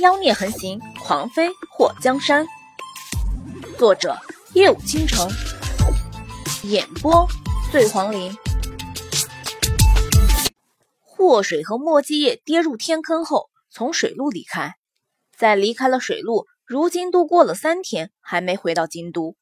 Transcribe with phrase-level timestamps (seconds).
[0.00, 2.44] 妖孽横行，狂妃祸江山。
[3.78, 4.16] 作者：
[4.52, 5.28] 夜舞倾城，
[6.64, 7.28] 演播：
[7.70, 8.34] 醉黄林。
[11.00, 14.74] 祸水和墨迹叶跌入天坑后，从水路离开。
[15.36, 19.36] 在离开了水路，如今都过了三天，还没回到京都。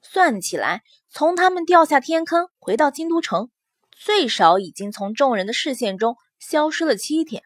[0.00, 3.50] 算起来，从他们掉下天坑回到京都城，
[3.90, 7.42] 最少已经从众人的视线中消失了七天。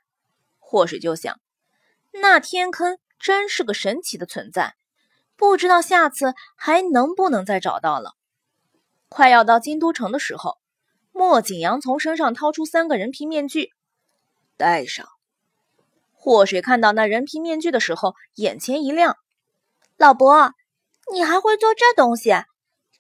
[0.61, 1.41] 祸水就想，
[2.13, 4.75] 那天坑真是个神奇的存在，
[5.37, 8.13] 不知道下次还能不能再找到了。
[9.09, 10.59] 快要到京都城的时候，
[11.11, 13.71] 莫景阳从身上掏出三个人皮面具，
[14.57, 15.07] 戴上。
[16.13, 19.17] 祸水看到那人皮面具的时候，眼前一亮
[19.97, 20.53] ：“老伯，
[21.13, 22.31] 你还会做这东西？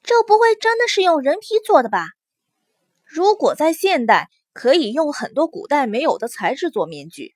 [0.02, 2.06] 这不会真的是用人皮做的吧？
[3.04, 7.34] 如果在现代，可以用很多古代没有的材质做面具。”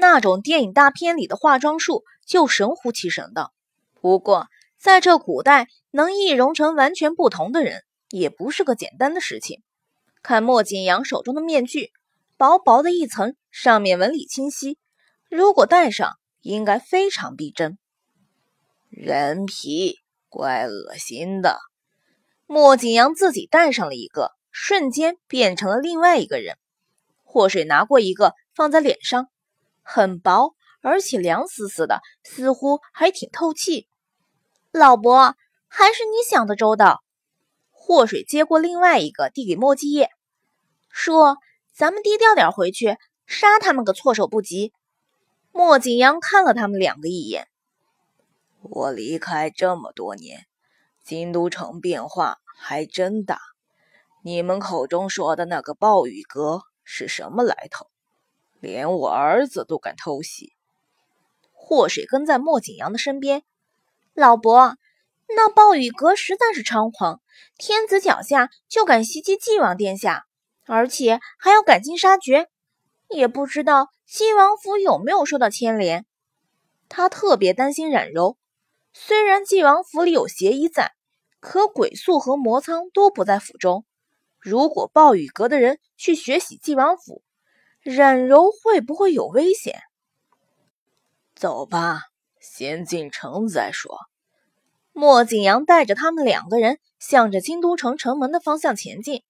[0.00, 3.50] 那种电影大片里的化妆术就神乎其神的。
[4.00, 4.46] 不过，
[4.78, 9.60] 在这古代，能易容成完全不同的人，也不是个简单的事情。
[10.22, 11.90] 看莫景阳手中的面具，
[12.36, 14.78] 薄薄的一层，上面纹理清晰，
[15.28, 17.76] 如果戴上，应该非常逼真。
[18.88, 19.96] 人皮，
[20.28, 21.58] 怪恶心的。
[22.46, 26.56] 莫景阳自己戴上了一个，瞬间变成了另外一个人。
[27.24, 29.28] 祸水拿过一个，放在脸上。
[29.90, 33.88] 很薄，而且凉丝丝的，似乎还挺透气。
[34.70, 35.34] 老伯，
[35.66, 37.02] 还是你想的周到。
[37.70, 40.10] 祸水接过另外一个，递给墨迹叶，
[40.90, 41.38] 说
[41.74, 44.74] ：“咱们低调点回去，杀他们个措手不及。”
[45.52, 47.48] 莫景阳看了他们两个一眼。
[48.60, 50.44] 我离开这么多年，
[51.02, 53.40] 京都城变化还真大。
[54.22, 57.86] 你们口中说的那个暴雨阁是什么来头？
[58.60, 60.52] 连我儿子都敢偷袭。
[61.52, 63.42] 祸水跟在莫景阳的身边。
[64.14, 64.76] 老伯，
[65.28, 67.20] 那暴雨阁实在是猖狂，
[67.56, 70.26] 天子脚下就敢袭击晋王殿下，
[70.66, 72.48] 而且还要赶尽杀绝。
[73.08, 76.04] 也不知道晋王府有没有受到牵连。
[76.88, 78.38] 他特别担心冉柔。
[78.92, 80.92] 虽然晋王府里有邪医在，
[81.38, 83.84] 可鬼宿和魔苍都不在府中。
[84.38, 87.22] 如果暴雨阁的人去血洗晋王府，
[87.90, 89.80] 冉柔会不会有危险？
[91.34, 92.02] 走吧，
[92.38, 93.96] 先进城再说。
[94.92, 99.22] 莫景阳带着他们两个人向着京都城城门的方向前进。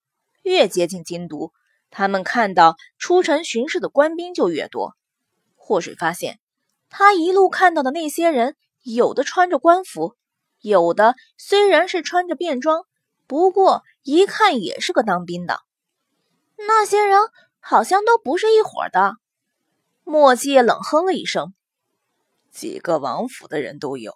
[0.42, 1.52] 越接近京都，
[1.88, 4.96] 他们看到出城巡视的官兵就越多。
[5.54, 6.40] 祸水发现，
[6.90, 10.16] 他一路看到的那些人，有的穿着官服，
[10.60, 12.86] 有的虽然是穿着便装，
[13.28, 15.60] 不过一看也是个当兵的。
[16.56, 17.20] 那些人。
[17.60, 19.16] 好像都不是一伙的。
[20.04, 21.54] 墨迹冷哼了一声
[22.50, 24.14] ：“几个王府的人都有，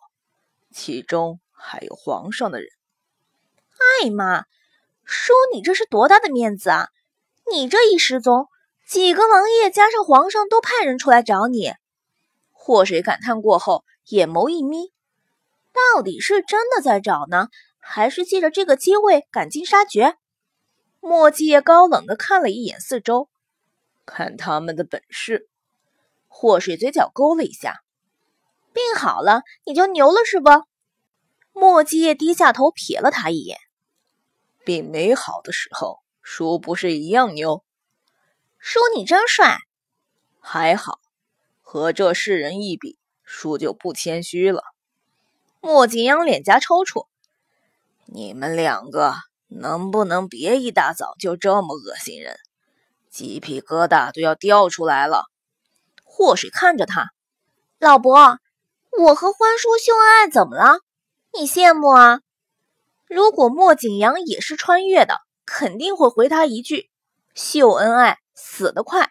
[0.73, 2.69] 其中还有皇上的人。”
[4.03, 4.45] 哎妈，
[5.05, 6.89] 叔，你这是多大的面子啊！
[7.51, 8.49] 你这一失踪，
[8.87, 11.75] 几个王爷加上皇上都派人出来找你。
[12.53, 14.93] 祸水感叹过后，眼眸一眯
[15.75, 17.49] ：“到底是真的在找呢，
[17.79, 20.17] 还是借着这个机会赶尽杀绝？”
[21.01, 23.29] 墨迹高冷的看了一眼四周。
[24.05, 25.49] 看他们的本事，
[26.29, 27.83] 祸水嘴角勾了一下。
[28.73, 30.51] 病好了，你就牛了是不？
[31.53, 33.59] 墨迹业低下头瞥了他一眼。
[34.65, 37.65] 病没好的时候，叔不是一样牛？
[38.59, 39.59] 叔你真帅。
[40.41, 40.99] 还好，
[41.61, 44.63] 和这世人一比，叔就不谦虚了。
[45.61, 47.07] 莫景阳脸颊抽搐。
[48.07, 49.15] 你们两个
[49.49, 52.39] 能不能别一大早就这么恶心人？
[53.13, 55.27] 鸡皮疙瘩都要掉出来了。
[56.03, 57.11] 祸水看着他，
[57.79, 58.39] 老伯，
[58.99, 60.79] 我和欢叔秀恩爱怎么了？
[61.39, 62.21] 你羡慕啊？
[63.07, 66.89] 如果莫景阳也是穿越的，肯定会回他一句：
[67.35, 69.11] 秀恩爱，死得快。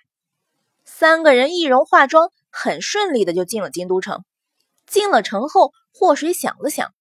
[0.83, 4.23] 三个人易容化妆，很顺利的就进了京都城。
[4.87, 6.91] 进了城后，祸水想了想，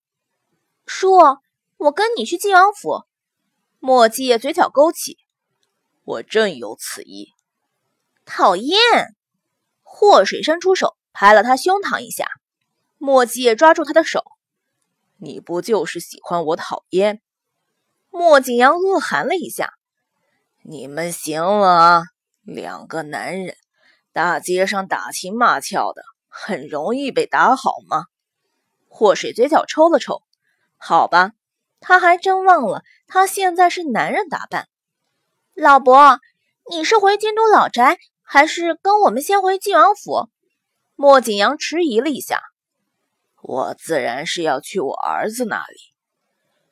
[0.84, 1.16] 叔，
[1.78, 3.04] 我跟你去晋王府。
[3.78, 5.16] 墨迹也嘴角勾起。
[6.10, 7.34] 我正有此意。
[8.24, 8.76] 讨厌！
[9.82, 12.26] 祸水伸出手拍了他胸膛一下，
[12.98, 14.24] 墨迹也抓住他的手。
[15.18, 17.20] 你不就是喜欢我讨厌？
[18.10, 19.74] 莫景阳恶寒了一下。
[20.62, 22.02] 你们行了，
[22.42, 23.56] 两个男人，
[24.12, 28.06] 大街上打情骂俏的，很容易被打好吗？
[28.88, 30.22] 祸水嘴角抽了抽。
[30.76, 31.32] 好吧，
[31.78, 34.68] 他还真忘了，他现在是男人打扮。
[35.60, 36.18] 老伯，
[36.70, 40.30] 你是回京都老宅，还是跟我们先回晋王府？
[40.96, 42.40] 莫景阳迟疑了一下
[43.44, 45.76] ：“我自然是要去我儿子那里。”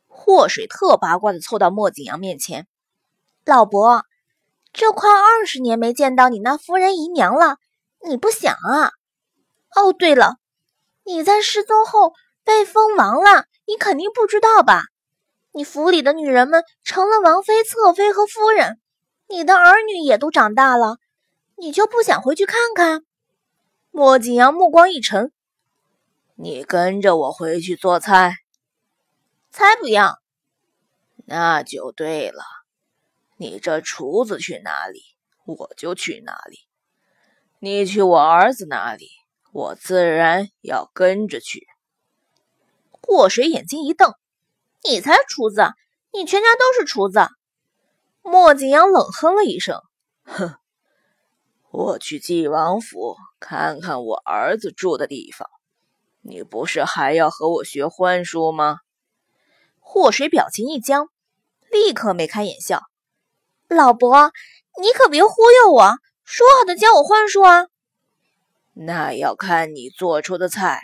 [0.08, 2.66] 祸水特八卦的凑到莫景阳面前
[3.44, 4.06] ：“老伯，
[4.72, 7.58] 这快二十年没见到你那夫人姨娘了，
[8.08, 8.92] 你不想啊？
[9.76, 10.36] 哦，对了，
[11.04, 14.84] 你在失踪后被封王了，你肯定不知道吧？
[15.52, 18.80] 你府里的女人们成了王妃、侧妃和夫人，
[19.28, 20.98] 你的儿女也都长大了，
[21.56, 23.02] 你就不想回去看看？”
[23.90, 25.32] 莫景阳目光一沉
[26.36, 28.34] ：“你跟着我回去做菜？”
[29.50, 30.18] 才不要！
[31.24, 32.42] 那就对了。
[33.38, 35.00] 你这厨子去哪里，
[35.46, 36.58] 我就去哪里。
[37.58, 39.08] 你去我儿子那里，
[39.52, 41.66] 我自然要跟着去。
[43.02, 44.12] 祸水眼睛一瞪
[44.88, 45.62] ：“你才厨子！
[46.12, 47.28] 你全家都是厨子！”
[48.22, 49.82] 莫景阳冷哼了一声
[50.24, 50.54] ：“哼，
[51.70, 55.48] 我去纪王府看看我儿子住的地方。
[56.22, 58.78] 你不是还要和我学幻术吗？”
[59.80, 61.08] 祸水表情一僵，
[61.70, 62.82] 立刻眉开眼笑
[63.68, 64.32] ：“老伯，
[64.80, 65.94] 你可别忽悠我，
[66.24, 67.66] 说好的教我幻术啊！”
[68.74, 70.80] 那要看你做出的菜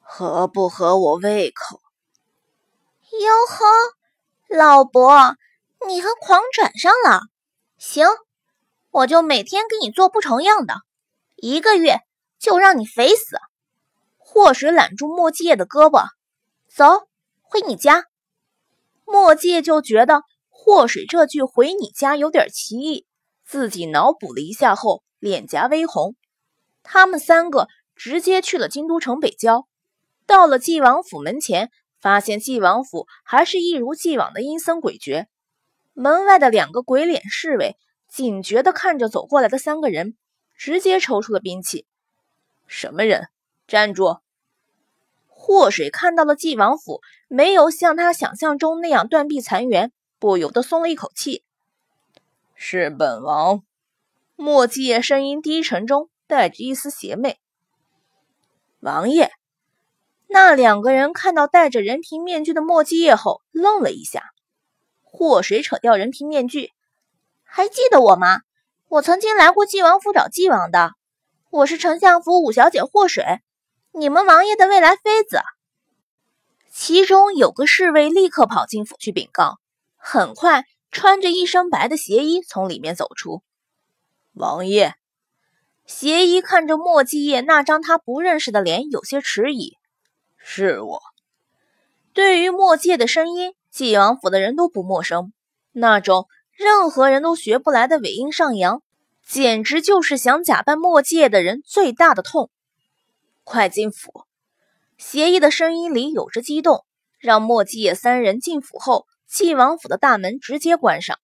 [0.00, 1.80] 合不合我胃口。
[3.18, 5.36] 哟呵，老伯，
[5.84, 7.22] 你和狂转上了。
[7.76, 8.06] 行，
[8.90, 10.76] 我就每天给你做不重样的，
[11.34, 11.98] 一个月
[12.38, 13.36] 就让你肥死。
[14.16, 16.06] 祸水揽住莫继业的胳膊
[16.72, 17.08] ：“走，
[17.42, 18.04] 回你家。”
[19.04, 23.06] 莫界就觉得祸水这句“回你家”有点奇异，
[23.44, 26.14] 自己脑补了一下后，脸颊微红。
[26.84, 27.66] 他们三个
[27.96, 29.66] 直接去了京都城北郊，
[30.26, 35.26] 到了纪王府门前，发现纪王府还是一如既往的阴森诡谲。
[35.92, 37.76] 门外的两个鬼脸侍卫
[38.08, 40.16] 警觉地看着走过来的三个人，
[40.56, 41.86] 直接抽出了兵器。
[42.66, 43.28] 什么人？
[43.66, 44.20] 站住！
[45.26, 51.44] 祸水看到了纪王府没有像他想象中那样断壁残垣，不由得松了一口气。
[52.54, 53.62] 是本王。
[54.36, 57.38] 莫继业声音低沉中带着一丝邪魅。
[58.80, 59.30] 王爷，
[60.32, 64.22] 那两个人看到戴着人皮面具的莫继业后愣了一下。
[65.02, 66.70] 祸水扯掉人皮面具，
[67.42, 68.42] 还记得我吗？
[68.86, 70.92] 我曾经来过纪王府找纪王的，
[71.50, 73.24] 我是丞相府五小姐祸水。
[73.92, 75.40] 你们王爷的未来妃子，
[76.72, 79.58] 其中有个侍卫立刻跑进府去禀告。
[79.96, 83.42] 很快，穿着一身白的鞋衣从里面走出。
[84.32, 84.94] 王爷，
[85.86, 89.76] 鞋衣看着莫继业那张他不认识的脸，有些迟疑。
[90.42, 91.00] 是我。
[92.12, 95.32] 对于墨界的声音，纪王府的人都不陌生。
[95.72, 98.82] 那种任何人都学不来的尾音上扬，
[99.24, 102.50] 简直就是想假扮墨界的人最大的痛。
[103.44, 104.24] 快进府！
[104.98, 106.84] 邪医的声音里有着激动。
[107.18, 111.18] 让墨继业三人进府后，纪王府的大门直接关上。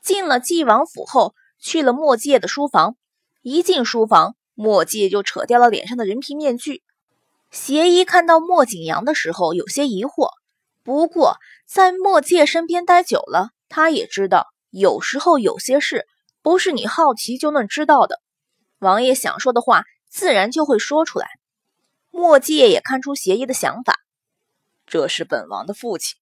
[0.00, 2.96] 进了纪王府后，去了墨界的书房。
[3.42, 6.82] 一进书房，墨界就扯掉了脸上的人皮面具。
[7.50, 10.30] 邪医看到莫景阳的时候有些疑惑，
[10.82, 11.36] 不过
[11.66, 16.06] 在莫继业身边待久了，他也知道有时候有些事
[16.42, 18.20] 不是你好奇就能知道的。
[18.78, 19.84] 王爷想说的话。
[20.12, 21.28] 自然就会说出来。
[22.10, 24.00] 莫继业也看出邪医的想法，
[24.84, 26.18] 这是本王的父亲。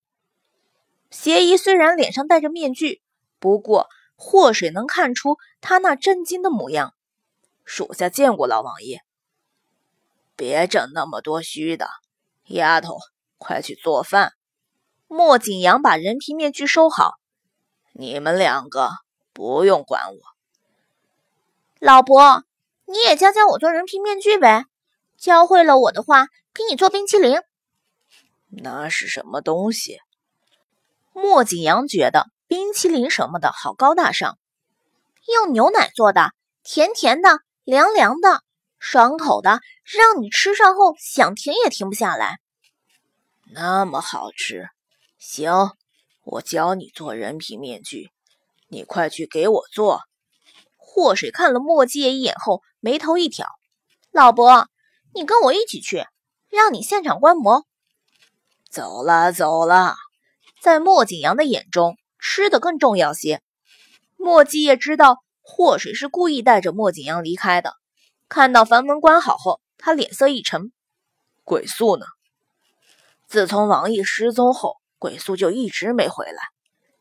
[1.10, 3.00] 邪医虽然脸上戴着面具，
[3.38, 6.92] 不过祸水能看出他那震惊的模样。
[7.64, 9.00] 属下见过老王爷。
[10.38, 11.90] 别整那么多虚的，
[12.44, 12.96] 丫头，
[13.38, 14.34] 快去做饭。
[15.08, 17.14] 莫景阳把人皮面具收好。
[17.92, 18.90] 你们两个
[19.32, 20.20] 不用管我，
[21.80, 22.44] 老伯。
[22.86, 24.64] 你也教教我做人皮面具呗，
[25.18, 27.40] 教会了我的话，给你做冰淇淋。
[28.46, 29.98] 那是什么东西？
[31.12, 34.38] 莫景阳觉得冰淇淋什么的好高大上，
[35.26, 36.30] 用牛奶做的，
[36.62, 38.44] 甜甜的，凉凉的，
[38.78, 42.38] 爽口的，让你吃上后想停也停不下来。
[43.52, 44.68] 那么好吃，
[45.18, 45.72] 行，
[46.24, 48.10] 我教你做人皮面具，
[48.68, 50.02] 你快去给我做。
[50.76, 53.46] 祸水看了莫继业一眼后，眉头一挑
[54.10, 54.68] ：“老伯，
[55.14, 56.06] 你跟我一起去，
[56.48, 57.66] 让你现场观摩。”
[58.70, 59.96] 走了，走了。
[60.60, 63.40] 在莫景阳的眼中，吃的更重要些。
[64.16, 67.74] 莫继业知道祸水是故意带着莫景阳离开的。
[68.28, 70.72] 看到房门关好后，他脸色一沉
[71.44, 72.06] ：“鬼宿呢？
[73.26, 76.42] 自从王爷失踪后，鬼宿就一直没回来。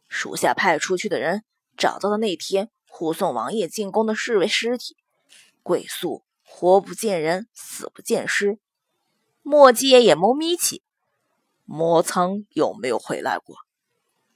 [0.08, 1.44] 属下派出去的人
[1.78, 4.98] 找到的那天。”护送王爷进宫的侍卫尸体，
[5.62, 8.58] 鬼宿活不见人，死不见尸。
[9.44, 10.82] 墨迹叶眼眸眯起，
[11.64, 13.56] 魔苍有没有回来过？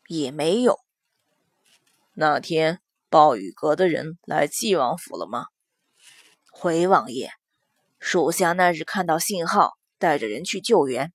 [0.05, 0.79] 也没有。
[2.13, 5.47] 那天暴雨阁的人来纪王府了吗？
[6.51, 7.31] 回王爷，
[7.97, 11.11] 属下那日看到信号，带着人去救援，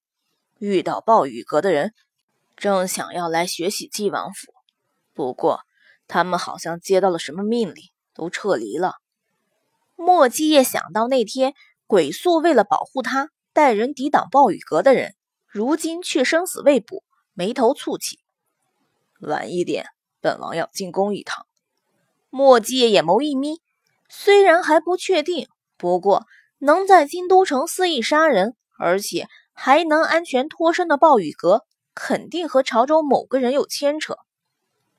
[0.58, 1.94] 遇到暴雨阁的人，
[2.56, 4.52] 正想要来学习纪王府，
[5.12, 5.60] 不过
[6.08, 8.94] 他们好像接到了什么命令，都撤离了。
[9.94, 11.54] 莫继业想到那天
[11.86, 13.30] 鬼宿为了保护他。
[13.52, 15.14] 带人抵挡暴雨阁的人，
[15.46, 17.02] 如今却生死未卜，
[17.32, 18.18] 眉头蹙起。
[19.18, 19.86] 晚一点，
[20.20, 21.46] 本王要进宫一趟。
[22.28, 23.62] 墨迹眼眸一眯，
[24.08, 26.26] 虽然还不确定，不过
[26.58, 34.16] 能在京都城肆意杀人，而且还能安全脱身的暴雨阁，肯定和朝中某个人有牵扯。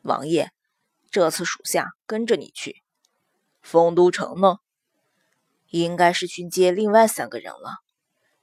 [0.01, 0.49] 王爷，
[1.09, 2.83] 这次属下跟着你去。
[3.61, 4.57] 丰都城呢？
[5.69, 7.79] 应该是去接另外三个人了。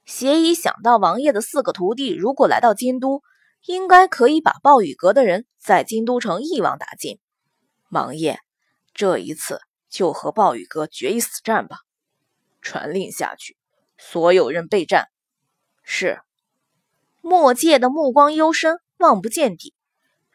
[0.05, 3.23] 协议想到王爷的四个徒弟如果来到京都，
[3.65, 7.17] 应该可以把暴雨阁的人在京都城一网打尽。
[7.89, 8.37] 王爷，
[8.93, 9.59] 这一次
[9.95, 11.77] 就和暴雨阁决一死战吧！
[12.61, 13.55] 传令下去，
[13.97, 15.07] 所有人备战。
[15.83, 16.19] 是。
[17.21, 19.73] 墨界的目光幽深，望不见底。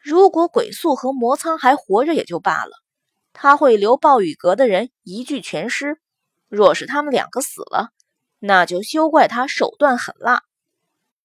[0.01, 2.71] 如果鬼宿和魔苍还活着也就罢了，
[3.33, 6.01] 他会留暴雨阁的人一具全尸。
[6.47, 7.91] 若是他们两个死了，
[8.39, 10.43] 那就休怪他手段狠辣。